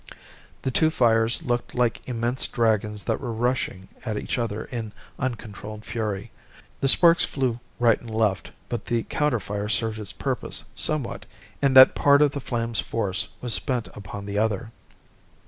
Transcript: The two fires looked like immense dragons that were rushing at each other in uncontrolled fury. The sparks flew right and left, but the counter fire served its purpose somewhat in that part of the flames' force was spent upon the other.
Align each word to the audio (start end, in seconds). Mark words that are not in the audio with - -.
The 0.63 0.71
two 0.71 0.89
fires 0.89 1.43
looked 1.43 1.75
like 1.75 2.01
immense 2.09 2.47
dragons 2.47 3.03
that 3.03 3.21
were 3.21 3.31
rushing 3.31 3.87
at 4.03 4.17
each 4.17 4.39
other 4.39 4.65
in 4.65 4.93
uncontrolled 5.19 5.85
fury. 5.85 6.31
The 6.79 6.87
sparks 6.87 7.23
flew 7.23 7.59
right 7.77 8.01
and 8.01 8.09
left, 8.09 8.51
but 8.67 8.85
the 8.85 9.03
counter 9.03 9.39
fire 9.39 9.69
served 9.69 9.99
its 9.99 10.11
purpose 10.11 10.63
somewhat 10.73 11.27
in 11.61 11.75
that 11.75 11.93
part 11.93 12.23
of 12.23 12.31
the 12.31 12.41
flames' 12.41 12.79
force 12.79 13.27
was 13.41 13.53
spent 13.53 13.89
upon 13.95 14.25
the 14.25 14.39
other. 14.39 14.71